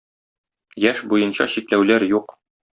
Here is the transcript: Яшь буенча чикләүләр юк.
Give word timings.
Яшь 0.85 1.05
буенча 1.13 1.49
чикләүләр 1.57 2.11
юк. 2.19 2.39